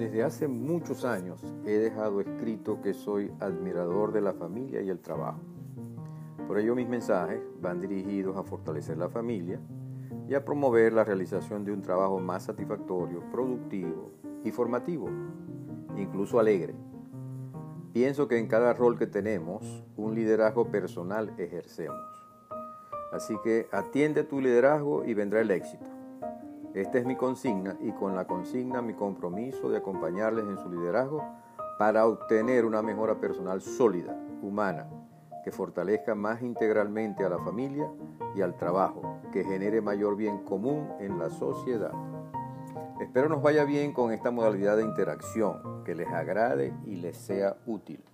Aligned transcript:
Desde 0.00 0.22
hace 0.22 0.48
muchos 0.48 1.04
años 1.04 1.44
he 1.66 1.72
dejado 1.72 2.22
escrito 2.22 2.80
que 2.80 2.94
soy 2.94 3.30
admirador 3.38 4.12
de 4.12 4.22
la 4.22 4.32
familia 4.32 4.80
y 4.80 4.88
el 4.88 5.00
trabajo. 5.00 5.42
Por 6.48 6.58
ello 6.58 6.74
mis 6.74 6.88
mensajes 6.88 7.38
van 7.60 7.82
dirigidos 7.82 8.34
a 8.38 8.42
fortalecer 8.42 8.96
la 8.96 9.10
familia 9.10 9.60
y 10.26 10.34
a 10.34 10.42
promover 10.42 10.94
la 10.94 11.04
realización 11.04 11.66
de 11.66 11.72
un 11.72 11.82
trabajo 11.82 12.18
más 12.18 12.44
satisfactorio, 12.44 13.22
productivo 13.30 14.12
y 14.42 14.50
formativo, 14.50 15.10
incluso 15.98 16.40
alegre. 16.40 16.74
Pienso 17.92 18.26
que 18.26 18.38
en 18.38 18.46
cada 18.46 18.72
rol 18.72 18.98
que 18.98 19.06
tenemos, 19.06 19.84
un 19.98 20.14
liderazgo 20.14 20.70
personal 20.70 21.34
ejercemos. 21.36 22.00
Así 23.12 23.36
que 23.44 23.68
atiende 23.70 24.24
tu 24.24 24.40
liderazgo 24.40 25.04
y 25.04 25.12
vendrá 25.12 25.42
el 25.42 25.50
éxito. 25.50 25.99
Esta 26.74 26.98
es 26.98 27.04
mi 27.04 27.16
consigna 27.16 27.76
y 27.80 27.90
con 27.90 28.14
la 28.14 28.26
consigna 28.26 28.80
mi 28.80 28.94
compromiso 28.94 29.68
de 29.70 29.78
acompañarles 29.78 30.44
en 30.46 30.56
su 30.56 30.70
liderazgo 30.70 31.20
para 31.80 32.06
obtener 32.06 32.64
una 32.64 32.80
mejora 32.80 33.20
personal 33.20 33.60
sólida, 33.60 34.16
humana, 34.40 34.88
que 35.42 35.50
fortalezca 35.50 36.14
más 36.14 36.42
integralmente 36.42 37.24
a 37.24 37.28
la 37.28 37.38
familia 37.38 37.90
y 38.36 38.42
al 38.42 38.56
trabajo, 38.56 39.18
que 39.32 39.42
genere 39.42 39.80
mayor 39.80 40.14
bien 40.14 40.44
común 40.44 40.88
en 41.00 41.18
la 41.18 41.28
sociedad. 41.28 41.92
Espero 43.00 43.28
nos 43.28 43.42
vaya 43.42 43.64
bien 43.64 43.92
con 43.92 44.12
esta 44.12 44.30
modalidad 44.30 44.76
de 44.76 44.84
interacción, 44.84 45.82
que 45.84 45.96
les 45.96 46.08
agrade 46.08 46.72
y 46.84 46.96
les 46.96 47.16
sea 47.16 47.56
útil. 47.66 48.04